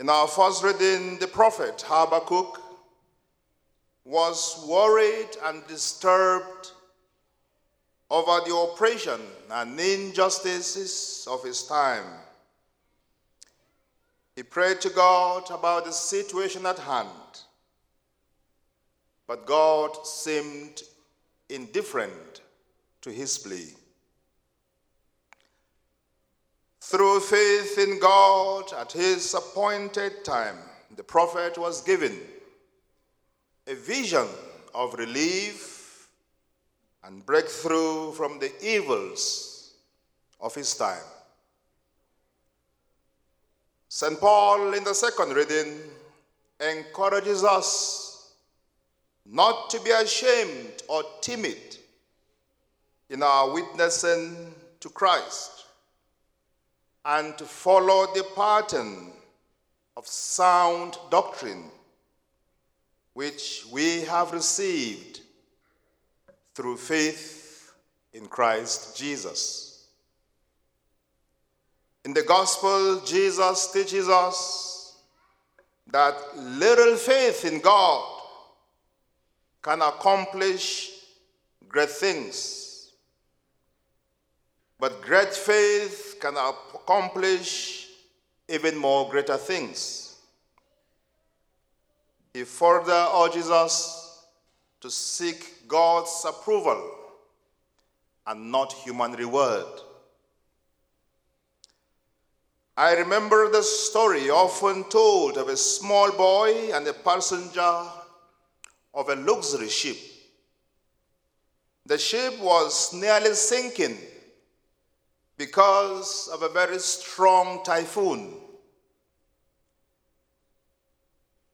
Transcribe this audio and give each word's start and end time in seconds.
In 0.00 0.08
our 0.08 0.26
first 0.26 0.62
reading, 0.62 1.18
the 1.18 1.26
prophet 1.26 1.84
Habakkuk 1.86 2.58
was 4.06 4.64
worried 4.66 5.28
and 5.44 5.66
disturbed 5.66 6.72
over 8.10 8.40
the 8.46 8.56
oppression 8.56 9.20
and 9.50 9.78
injustices 9.78 11.28
of 11.30 11.44
his 11.44 11.64
time. 11.64 12.06
He 14.34 14.42
prayed 14.42 14.80
to 14.80 14.88
God 14.88 15.50
about 15.50 15.84
the 15.84 15.92
situation 15.92 16.64
at 16.64 16.78
hand, 16.78 17.42
but 19.26 19.44
God 19.44 20.06
seemed 20.06 20.80
indifferent 21.50 22.40
to 23.02 23.10
his 23.10 23.36
plea. 23.36 23.74
Through 26.80 27.20
faith 27.20 27.78
in 27.78 27.98
God 27.98 28.72
at 28.72 28.92
his 28.92 29.34
appointed 29.34 30.24
time, 30.24 30.56
the 30.96 31.02
prophet 31.02 31.58
was 31.58 31.82
given 31.82 32.18
a 33.66 33.74
vision 33.74 34.26
of 34.74 34.94
relief 34.94 36.08
and 37.04 37.24
breakthrough 37.24 38.12
from 38.12 38.38
the 38.38 38.50
evils 38.64 39.74
of 40.40 40.54
his 40.54 40.74
time. 40.74 41.04
St. 43.88 44.18
Paul, 44.18 44.72
in 44.72 44.82
the 44.82 44.94
second 44.94 45.34
reading, 45.34 45.80
encourages 46.60 47.44
us 47.44 48.32
not 49.26 49.68
to 49.70 49.80
be 49.80 49.90
ashamed 49.90 50.82
or 50.88 51.02
timid 51.20 51.76
in 53.10 53.22
our 53.22 53.52
witnessing 53.52 54.54
to 54.80 54.88
Christ 54.88 55.66
and 57.04 57.36
to 57.38 57.44
follow 57.44 58.12
the 58.14 58.24
pattern 58.36 59.12
of 59.96 60.06
sound 60.06 60.96
doctrine 61.10 61.70
which 63.14 63.66
we 63.72 64.02
have 64.02 64.32
received 64.32 65.20
through 66.54 66.76
faith 66.76 67.72
in 68.12 68.26
Christ 68.26 68.96
Jesus. 68.96 69.86
In 72.04 72.14
the 72.14 72.22
gospel, 72.22 73.00
Jesus 73.04 73.72
teaches 73.72 74.08
us 74.08 74.96
that 75.88 76.14
little 76.36 76.96
faith 76.96 77.44
in 77.44 77.60
God 77.60 78.22
can 79.62 79.82
accomplish 79.82 80.92
great 81.68 81.90
things. 81.90 82.92
But 84.78 85.02
great 85.02 85.34
faith 85.34 86.09
can 86.20 86.36
accomplish 86.36 87.88
even 88.48 88.76
more 88.76 89.08
greater 89.08 89.36
things. 89.36 90.16
He 92.34 92.44
further 92.44 93.08
urges 93.16 93.50
us 93.50 94.26
to 94.80 94.90
seek 94.90 95.66
God's 95.66 96.24
approval 96.26 96.80
and 98.26 98.50
not 98.52 98.72
human 98.72 99.12
reward. 99.12 99.66
I 102.76 102.94
remember 102.94 103.50
the 103.50 103.62
story 103.62 104.30
often 104.30 104.84
told 104.84 105.36
of 105.36 105.48
a 105.48 105.56
small 105.56 106.12
boy 106.12 106.72
and 106.72 106.86
a 106.86 106.92
passenger 106.92 107.82
of 108.94 109.08
a 109.08 109.16
luxury 109.16 109.68
ship. 109.68 109.96
The 111.84 111.98
ship 111.98 112.38
was 112.40 112.92
nearly 112.94 113.34
sinking 113.34 113.98
because 115.40 116.28
of 116.28 116.42
a 116.42 116.50
very 116.50 116.78
strong 116.78 117.64
typhoon. 117.64 118.34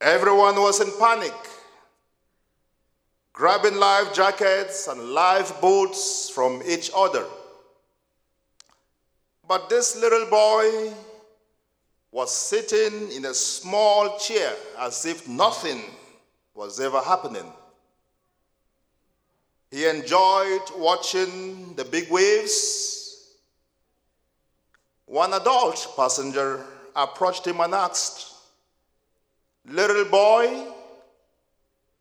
Everyone 0.00 0.56
was 0.56 0.80
in 0.80 0.90
panic, 0.98 1.34
grabbing 3.34 3.76
life 3.76 4.14
jackets 4.14 4.88
and 4.88 5.10
life 5.10 5.60
boats 5.60 6.30
from 6.30 6.62
each 6.66 6.90
other. 6.96 7.26
But 9.46 9.68
this 9.68 10.00
little 10.00 10.30
boy 10.30 10.94
was 12.10 12.34
sitting 12.34 13.12
in 13.12 13.26
a 13.26 13.34
small 13.34 14.18
chair 14.18 14.54
as 14.78 15.04
if 15.04 15.28
nothing 15.28 15.82
was 16.54 16.80
ever 16.80 17.02
happening. 17.02 17.52
He 19.70 19.84
enjoyed 19.84 20.62
watching 20.74 21.74
the 21.74 21.84
big 21.84 22.10
waves 22.10 23.03
one 25.06 25.32
adult 25.32 25.94
passenger 25.96 26.64
approached 26.96 27.46
him 27.46 27.60
and 27.60 27.74
asked, 27.74 28.32
Little 29.66 30.04
boy, 30.04 30.66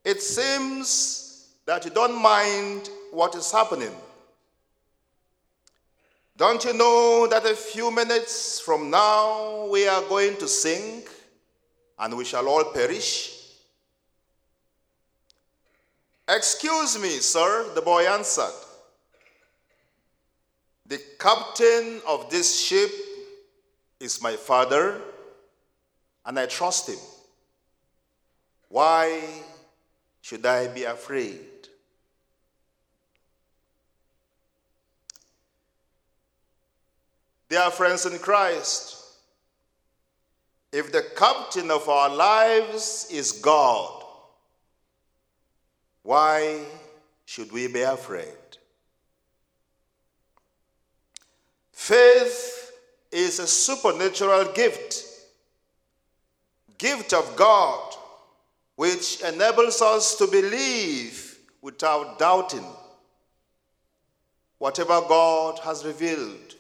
it 0.04 0.22
seems 0.22 1.48
that 1.66 1.86
you 1.86 1.92
don't 1.92 2.22
mind 2.22 2.90
what 3.12 3.36
is 3.36 3.52
happening. 3.52 3.94
Don't 6.36 6.64
you 6.66 6.74
know 6.74 7.28
that 7.30 7.46
a 7.46 7.56
few 7.56 7.92
minutes 7.92 8.60
from 8.60 8.90
now 8.90 9.68
we 9.72 9.88
are 9.88 10.02
going 10.10 10.36
to 10.38 10.48
sink 10.48 11.08
and 12.00 12.18
we 12.18 12.26
shall 12.26 12.48
all 12.48 12.66
perish? 12.66 13.40
Excuse 16.28 17.00
me, 17.00 17.10
sir, 17.20 17.72
the 17.76 17.82
boy 17.82 18.04
answered. 18.08 18.52
The 20.86 21.02
captain 21.18 22.02
of 22.08 22.30
this 22.30 22.60
ship 22.60 22.92
is 24.00 24.22
my 24.22 24.36
father, 24.36 25.02
and 26.26 26.38
I 26.38 26.46
trust 26.46 26.90
him. 26.90 27.00
Why 28.68 29.22
should 30.22 30.46
I 30.46 30.68
be 30.68 30.84
afraid? 30.84 31.40
Dear 37.50 37.70
friends 37.70 38.06
in 38.06 38.18
Christ, 38.20 38.98
if 40.72 40.92
the 40.92 41.06
captain 41.16 41.70
of 41.70 41.88
our 41.88 42.10
lives 42.10 43.08
is 43.12 43.32
God, 43.32 44.04
why 46.02 46.62
should 47.26 47.52
we 47.52 47.68
be 47.68 47.82
afraid? 47.82 48.58
Faith 51.74 52.72
is 53.12 53.40
a 53.40 53.48
supernatural 53.48 54.54
gift, 54.54 55.04
gift 56.78 57.14
of 57.14 57.36
God, 57.36 57.96
which 58.76 59.22
enables 59.22 59.82
us 59.82 60.16
to 60.16 60.28
believe 60.28 61.38
without 61.62 62.18
doubting 62.20 62.66
whatever 64.60 65.02
God 65.02 65.60
has 65.60 65.84
revealed. 65.84 66.56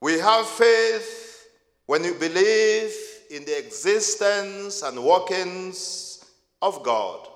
We 0.00 0.18
have 0.18 0.46
faith 0.46 1.48
when 1.86 2.02
we 2.02 2.12
believe 2.14 2.94
in 3.30 3.44
the 3.44 3.58
existence 3.58 4.82
and 4.82 5.04
workings 5.04 6.24
of 6.60 6.82
God 6.82 7.28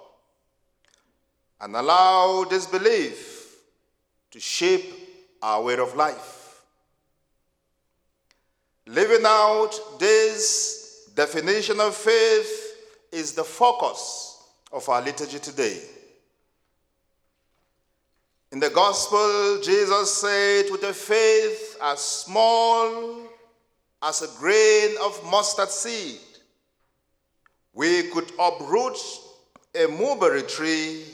and 1.61 1.75
allow 1.77 2.45
this 2.45 2.67
belief 2.67 3.57
to 4.31 4.41
shape 4.41 5.06
our 5.47 5.63
way 5.63 5.77
of 5.77 5.95
life. 5.95 6.61
Living 8.89 9.25
out 9.25 9.71
this 10.01 11.09
definition 11.15 11.79
of 11.79 11.95
faith 11.95 12.77
is 13.13 13.33
the 13.33 13.45
focus 13.45 14.43
of 14.73 14.89
our 14.89 15.01
liturgy 15.01 15.39
today. 15.39 15.81
In 18.51 18.59
the 18.59 18.71
gospel, 18.71 19.61
Jesus 19.63 20.21
said, 20.21 20.65
with 20.73 20.83
a 20.83 20.93
faith 20.93 21.77
as 21.81 22.01
small 22.01 23.23
as 24.03 24.23
a 24.23 24.39
grain 24.41 24.97
of 25.01 25.31
mustard 25.31 25.69
seed, 25.69 26.19
we 27.73 28.11
could 28.11 28.33
uproot 28.41 28.99
a 29.81 29.87
mulberry 29.87 30.43
tree 30.43 31.05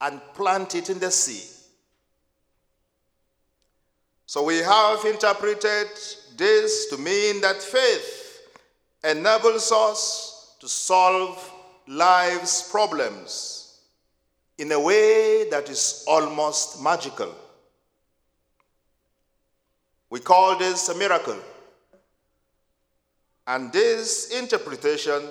and 0.00 0.20
plant 0.34 0.74
it 0.74 0.90
in 0.90 0.98
the 0.98 1.10
sea. 1.12 1.55
So 4.36 4.42
we 4.42 4.58
have 4.58 5.02
interpreted 5.06 5.88
this 6.36 6.88
to 6.90 6.98
mean 6.98 7.40
that 7.40 7.62
faith 7.62 8.42
enables 9.02 9.72
us 9.72 10.56
to 10.60 10.68
solve 10.68 11.50
life's 11.88 12.70
problems 12.70 13.80
in 14.58 14.70
a 14.72 14.78
way 14.78 15.48
that 15.48 15.70
is 15.70 16.04
almost 16.06 16.82
magical. 16.82 17.34
We 20.10 20.20
call 20.20 20.58
this 20.58 20.90
a 20.90 20.94
miracle. 20.94 21.38
And 23.46 23.72
this 23.72 24.38
interpretation 24.38 25.22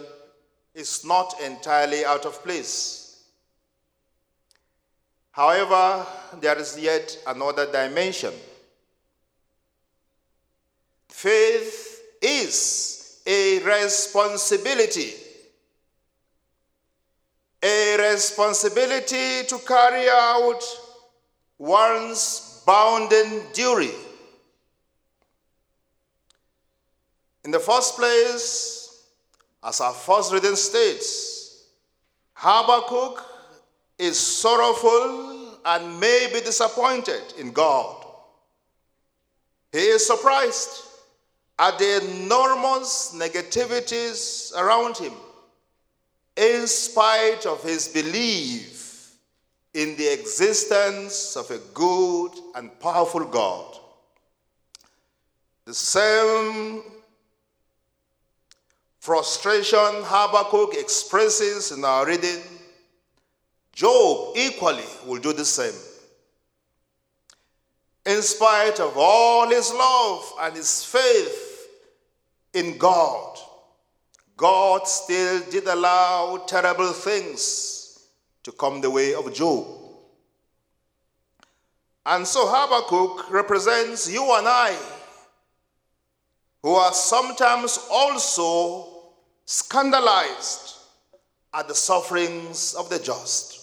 is 0.73 1.05
not 1.05 1.39
entirely 1.41 2.05
out 2.05 2.25
of 2.25 2.43
place. 2.43 3.23
However, 5.29 6.07
there 6.41 6.57
is 6.57 6.79
yet 6.79 7.19
another 7.27 7.71
dimension 7.71 8.33
Faith 11.15 12.01
is 12.21 13.21
a 13.25 13.59
responsibility. 13.59 15.13
A 17.63 18.11
responsibility 18.11 19.45
to 19.47 19.57
carry 19.65 20.09
out 20.09 20.61
one's 21.57 22.61
bounden 22.67 23.43
duty. 23.53 23.93
In 27.45 27.51
the 27.51 27.59
first 27.59 27.95
place, 27.95 29.05
as 29.63 29.79
our 29.79 29.93
first 29.93 30.33
reading 30.33 30.57
states, 30.57 31.69
Habakkuk 32.33 33.25
is 33.97 34.19
sorrowful 34.19 35.59
and 35.63 35.97
may 35.97 36.29
be 36.33 36.41
disappointed 36.41 37.23
in 37.39 37.53
God. 37.53 38.05
He 39.71 39.79
is 39.79 40.05
surprised 40.05 40.91
at 41.57 41.79
the 41.79 42.03
enormous 42.03 43.13
negativities 43.15 44.53
around 44.55 44.97
him, 44.97 45.13
in 46.35 46.67
spite 46.67 47.45
of 47.45 47.63
his 47.63 47.87
belief 47.87 49.15
in 49.73 49.95
the 49.95 50.13
existence 50.13 51.35
of 51.35 51.49
a 51.51 51.59
good 51.73 52.31
and 52.55 52.77
powerful 52.79 53.25
God. 53.25 53.77
The 55.65 55.73
same 55.73 56.83
frustration 58.99 60.03
Habakkuk 60.03 60.75
expresses 60.75 61.71
in 61.71 61.83
our 61.85 62.05
reading, 62.05 62.41
Job 63.73 64.37
equally 64.37 64.83
will 65.05 65.19
do 65.19 65.33
the 65.33 65.45
same. 65.45 65.73
In 68.05 68.21
spite 68.21 68.79
of 68.79 68.93
all 68.95 69.49
his 69.49 69.73
love 69.73 70.31
and 70.39 70.55
his 70.55 70.83
faith 70.85 71.44
in 72.55 72.77
God, 72.77 73.37
God 74.37 74.87
still 74.87 75.41
did 75.51 75.67
allow 75.67 76.37
terrible 76.47 76.91
things 76.91 78.07
to 78.43 78.51
come 78.51 78.81
the 78.81 78.89
way 78.89 79.13
of 79.13 79.33
Job. 79.33 79.65
And 82.05 82.25
so 82.25 82.45
Habakkuk 82.47 83.31
represents 83.31 84.11
you 84.11 84.23
and 84.37 84.47
I, 84.47 84.75
who 86.61 86.73
are 86.75 86.93
sometimes 86.93 87.79
also 87.91 89.13
scandalized 89.45 90.75
at 91.53 91.67
the 91.67 91.75
sufferings 91.75 92.73
of 92.73 92.89
the 92.89 92.99
just. 92.99 93.61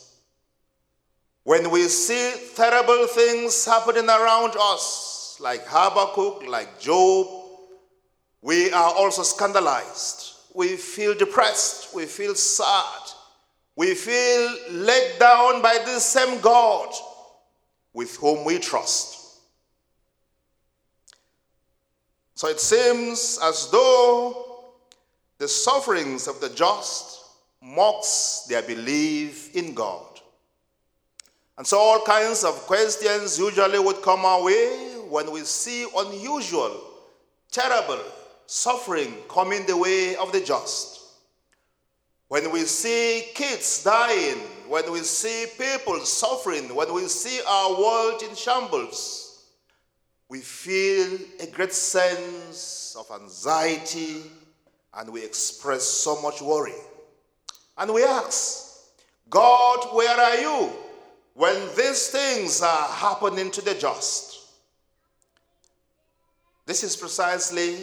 When 1.45 1.71
we 1.71 1.89
see 1.89 2.35
terrible 2.55 3.07
things 3.09 3.65
happening 3.65 4.09
around 4.09 4.55
us, 4.59 5.39
like 5.41 5.63
Habakkuk, 5.67 6.49
like 6.49 6.81
Job, 6.81 7.42
we 8.43 8.73
are 8.73 8.93
also 8.95 9.23
scandalized. 9.23 10.33
We 10.53 10.77
feel 10.77 11.15
depressed. 11.15 11.95
We 11.95 12.07
feel 12.07 12.35
sad. 12.35 13.01
We 13.77 13.95
feel 13.95 14.57
let 14.71 15.19
down 15.19 15.63
by 15.63 15.79
this 15.85 16.05
same 16.05 16.41
God 16.41 16.93
with 17.95 18.17
whom 18.17 18.45
we 18.45 18.59
trust. 18.59 19.21
So 22.35 22.49
it 22.49 22.59
seems 22.59 23.39
as 23.43 23.71
though 23.71 24.75
the 25.39 25.47
sufferings 25.47 26.27
of 26.27 26.41
the 26.41 26.49
just 26.51 27.21
mocks 27.63 28.45
their 28.49 28.63
belief 28.63 29.55
in 29.55 29.73
God. 29.73 30.07
And 31.57 31.67
so 31.67 31.79
all 31.79 32.05
kinds 32.05 32.43
of 32.43 32.55
questions 32.67 33.39
usually 33.39 33.79
would 33.79 34.03
come 34.03 34.25
our 34.25 34.43
way 34.43 34.97
when 35.09 35.31
we 35.31 35.41
see 35.41 35.87
unusual, 35.97 36.81
terrible 37.53 38.01
suffering 38.47 39.15
coming 39.29 39.67
the 39.67 39.77
way 39.77 40.17
of 40.17 40.33
the 40.33 40.41
just. 40.41 41.01
When 42.29 42.51
we 42.51 42.61
see 42.61 43.27
kids 43.35 43.85
dying, 43.85 44.39
when 44.69 44.91
we 44.91 45.01
see 45.01 45.47
people 45.59 46.01
suffering, 46.01 46.75
when 46.75 46.95
we 46.95 47.07
see 47.07 47.41
our 47.47 47.79
world 47.79 48.23
in 48.23 48.35
shambles, 48.35 49.45
we 50.29 50.39
feel 50.39 51.19
a 51.41 51.47
great 51.49 51.75
sense 51.75 52.97
of 52.99 53.21
anxiety 53.21 54.23
and 54.95 55.13
we 55.13 55.23
express 55.23 55.85
so 55.85 56.23
much 56.23 56.41
worry. 56.41 56.73
And 57.77 57.93
we 57.93 58.03
ask, 58.03 58.79
God, 59.29 59.95
where 59.95 60.19
are 60.19 60.37
you 60.37 60.71
when 61.35 61.55
these 61.77 62.09
things 62.09 62.63
are 62.63 62.89
happening 62.89 63.51
to 63.51 63.61
the 63.61 63.75
just? 63.75 64.41
This 66.65 66.83
is 66.83 66.97
precisely 66.97 67.77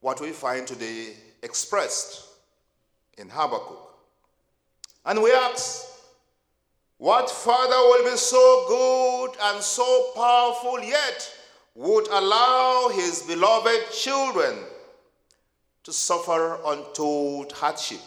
what 0.00 0.20
we 0.20 0.30
find 0.30 0.66
today 0.66 1.14
expressed 1.42 2.26
in 3.18 3.28
Habakkuk. 3.28 3.78
And 5.04 5.22
we 5.22 5.32
ask, 5.32 5.86
what 6.98 7.30
Father 7.30 7.70
will 7.70 8.10
be 8.10 8.16
so 8.16 8.64
good 8.68 9.30
and 9.42 9.62
so 9.62 10.12
powerful 10.14 10.82
yet 10.82 11.32
would 11.74 12.06
allow 12.08 12.90
his 12.94 13.22
beloved 13.22 13.90
children 13.92 14.58
to 15.82 15.92
suffer 15.92 16.58
untold 16.66 17.52
hardship. 17.52 18.00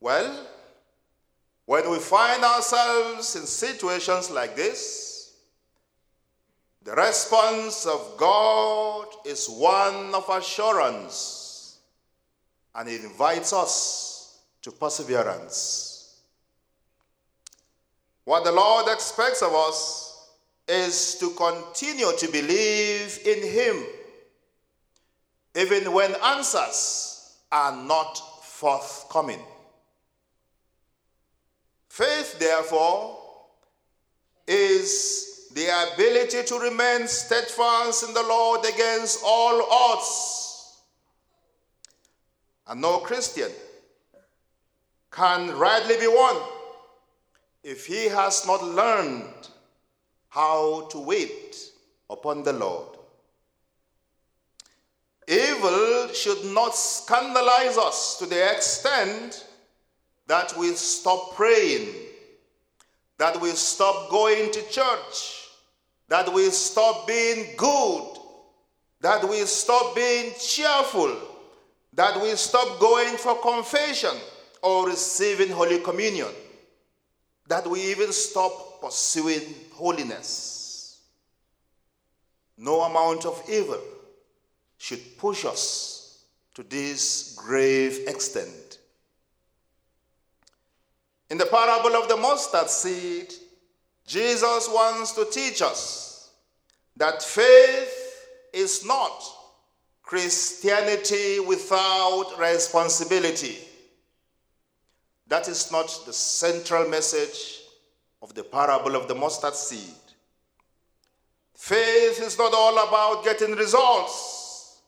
Well, 0.00 0.46
when 1.66 1.90
we 1.90 1.98
find 1.98 2.42
ourselves 2.42 3.36
in 3.36 3.42
situations 3.42 4.30
like 4.30 4.56
this, 4.56 5.13
the 6.84 6.92
response 6.92 7.86
of 7.86 8.14
God 8.18 9.06
is 9.24 9.48
one 9.48 10.14
of 10.14 10.28
assurance 10.28 11.78
and 12.74 12.88
it 12.88 13.02
invites 13.02 13.52
us 13.52 14.42
to 14.62 14.70
perseverance. 14.70 16.20
What 18.24 18.44
the 18.44 18.52
Lord 18.52 18.86
expects 18.88 19.42
of 19.42 19.52
us 19.54 20.28
is 20.68 21.16
to 21.20 21.30
continue 21.30 22.14
to 22.16 22.28
believe 22.28 23.18
in 23.24 23.42
Him 23.42 23.84
even 25.56 25.92
when 25.92 26.14
answers 26.22 27.38
are 27.50 27.74
not 27.76 28.14
forthcoming. 28.42 29.40
Faith, 31.88 32.38
therefore, 32.38 33.18
is 34.48 35.33
the 35.54 35.92
ability 35.92 36.42
to 36.42 36.58
remain 36.58 37.06
steadfast 37.06 38.02
in 38.06 38.12
the 38.12 38.22
Lord 38.22 38.66
against 38.66 39.20
all 39.24 39.62
odds. 39.70 40.80
And 42.66 42.80
no 42.80 42.98
Christian 42.98 43.52
can 45.12 45.56
rightly 45.56 45.96
be 45.96 46.08
one 46.08 46.42
if 47.62 47.86
he 47.86 48.06
has 48.06 48.44
not 48.46 48.64
learned 48.64 49.48
how 50.28 50.88
to 50.90 50.98
wait 50.98 51.56
upon 52.10 52.42
the 52.42 52.52
Lord. 52.52 52.98
Evil 55.28 56.08
should 56.12 56.44
not 56.52 56.74
scandalize 56.74 57.78
us 57.78 58.18
to 58.18 58.26
the 58.26 58.52
extent 58.52 59.46
that 60.26 60.56
we 60.58 60.72
stop 60.72 61.36
praying, 61.36 61.94
that 63.18 63.40
we 63.40 63.50
stop 63.50 64.10
going 64.10 64.50
to 64.50 64.62
church, 64.68 65.43
that 66.14 66.32
we 66.32 66.48
stop 66.50 67.08
being 67.08 67.56
good, 67.56 68.04
that 69.00 69.28
we 69.28 69.38
stop 69.40 69.96
being 69.96 70.32
cheerful, 70.38 71.12
that 71.92 72.22
we 72.22 72.28
stop 72.36 72.78
going 72.78 73.16
for 73.16 73.36
confession 73.40 74.16
or 74.62 74.86
receiving 74.86 75.48
Holy 75.48 75.80
Communion, 75.80 76.28
that 77.48 77.66
we 77.66 77.82
even 77.90 78.12
stop 78.12 78.80
pursuing 78.80 79.42
holiness. 79.72 81.00
No 82.58 82.82
amount 82.82 83.26
of 83.26 83.42
evil 83.50 83.80
should 84.78 85.18
push 85.18 85.44
us 85.44 86.26
to 86.54 86.62
this 86.62 87.34
grave 87.36 88.06
extent. 88.06 88.78
In 91.28 91.38
the 91.38 91.46
parable 91.46 91.96
of 91.96 92.08
the 92.08 92.16
mustard 92.16 92.70
seed, 92.70 93.34
Jesus 94.06 94.68
wants 94.68 95.12
to 95.12 95.24
teach 95.26 95.62
us 95.62 96.30
that 96.96 97.22
faith 97.22 98.26
is 98.52 98.84
not 98.84 99.22
Christianity 100.02 101.40
without 101.40 102.38
responsibility. 102.38 103.58
That 105.26 105.48
is 105.48 105.72
not 105.72 106.02
the 106.06 106.12
central 106.12 106.88
message 106.88 107.60
of 108.22 108.34
the 108.34 108.44
parable 108.44 108.94
of 108.94 109.08
the 109.08 109.14
mustard 109.14 109.54
seed. 109.54 109.94
Faith 111.54 112.20
is 112.20 112.36
not 112.38 112.52
all 112.52 112.86
about 112.86 113.24
getting 113.24 113.56
results. 113.56 114.80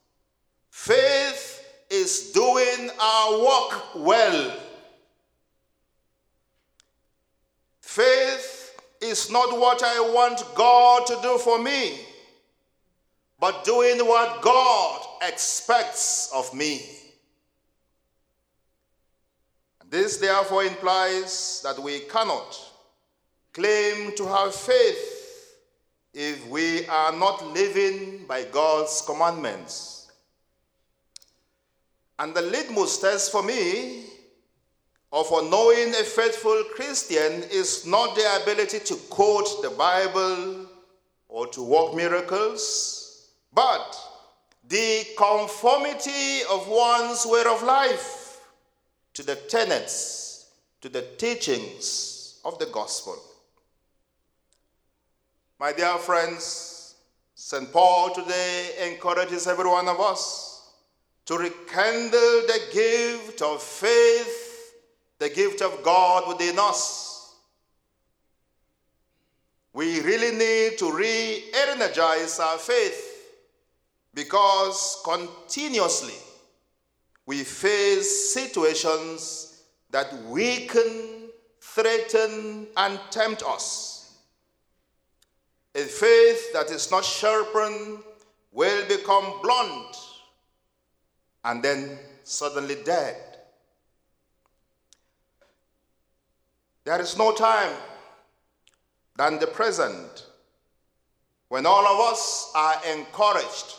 Faith 0.70 1.64
is 1.90 2.32
doing 2.32 2.90
our 3.00 3.38
work 3.38 3.94
well. 3.96 4.56
Faith 7.80 8.45
is 9.06 9.30
not 9.30 9.58
what 9.58 9.82
I 9.82 10.00
want 10.00 10.42
God 10.54 11.06
to 11.06 11.18
do 11.22 11.38
for 11.38 11.62
me, 11.62 11.98
but 13.38 13.64
doing 13.64 13.98
what 13.98 14.42
God 14.42 15.06
expects 15.22 16.30
of 16.34 16.52
me. 16.54 16.82
This 19.88 20.16
therefore 20.16 20.64
implies 20.64 21.60
that 21.62 21.78
we 21.78 22.00
cannot 22.00 22.58
claim 23.52 24.14
to 24.16 24.26
have 24.26 24.54
faith 24.54 25.56
if 26.12 26.46
we 26.48 26.86
are 26.86 27.12
not 27.12 27.46
living 27.52 28.25
by 28.26 28.44
God's 28.44 29.02
commandments. 29.02 30.10
And 32.18 32.34
the 32.34 32.42
litmus 32.42 32.98
test 32.98 33.30
for 33.30 33.42
me 33.42 34.04
or 35.16 35.25
for 35.25 35.42
knowing 35.44 35.88
a 35.94 36.04
faithful 36.04 36.62
Christian 36.75 37.42
is 37.50 37.87
not 37.87 38.14
the 38.14 38.42
ability 38.42 38.80
to 38.80 38.96
quote 39.08 39.62
the 39.62 39.70
Bible 39.70 40.66
or 41.26 41.46
to 41.46 41.62
work 41.62 41.94
miracles, 41.94 43.30
but 43.50 43.96
the 44.68 45.06
conformity 45.16 46.40
of 46.50 46.68
one's 46.68 47.25
way 47.25 47.42
of 47.49 47.62
life 47.62 48.40
to 49.14 49.23
the 49.23 49.37
tenets, 49.37 50.50
to 50.82 50.90
the 50.90 51.00
teachings 51.16 52.38
of 52.44 52.58
the 52.58 52.66
gospel. 52.66 53.16
My 55.58 55.73
dear 55.73 55.96
friends, 55.96 56.94
St. 57.35 57.73
Paul 57.73 58.12
today 58.12 58.90
encourages 58.90 59.46
every 59.46 59.70
one 59.70 59.88
of 59.88 59.99
us 59.99 60.73
to 61.25 61.38
rekindle 61.38 62.11
the 62.11 62.61
gift 62.70 63.40
of 63.40 63.62
faith, 63.62 64.45
the 65.18 65.28
gift 65.28 65.62
of 65.62 65.82
God 65.82 66.28
within 66.28 66.58
us. 66.58 67.35
We 69.73 70.00
really 70.00 70.37
need 70.37 70.78
to 70.78 70.90
re 70.92 71.44
energize 71.54 72.38
our 72.40 72.58
faith 72.58 73.12
because 74.14 75.00
continuously 75.04 76.14
we 77.26 77.42
face 77.44 78.32
situations 78.32 79.62
that 79.90 80.12
weaken, 80.25 81.28
threaten, 81.61 82.66
and 82.76 83.00
tempt 83.11 83.42
us. 83.42 84.18
A 85.75 85.82
faith 85.82 86.52
that 86.54 86.70
is 86.70 86.90
not 86.90 87.04
sharpened 87.04 87.99
will 88.52 88.88
become 88.88 89.42
blunt 89.42 89.96
and 91.44 91.62
then 91.62 91.99
suddenly 92.25 92.76
dead. 92.85 93.25
There 96.86 97.00
is 97.00 97.18
no 97.18 97.34
time 97.34 97.74
than 99.16 99.40
the 99.40 99.48
present 99.48 100.24
when 101.48 101.66
all 101.66 101.84
of 101.84 102.12
us 102.12 102.52
are 102.54 102.80
encouraged 102.92 103.74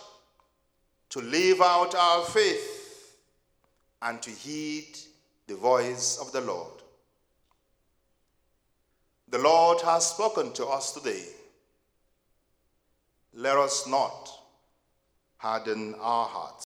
to 1.11 1.21
live 1.21 1.61
out 1.61 1.95
our 1.95 2.25
faith 2.25 3.15
and 4.01 4.21
to 4.21 4.29
heed 4.29 4.97
the 5.47 5.55
voice 5.55 6.17
of 6.19 6.33
the 6.33 6.41
Lord. 6.41 6.81
The 9.29 9.39
Lord 9.39 9.79
has 9.83 10.07
spoken 10.07 10.51
to 10.53 10.65
us 10.65 10.91
today 10.91 11.27
let 13.33 13.55
us 13.55 13.87
not 13.87 14.29
harden 15.37 15.95
our 16.01 16.27
hearts. 16.27 16.66